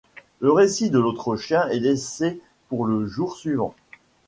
[0.39, 3.75] Le récit de l'autre chien est laissé pour le jour suivant.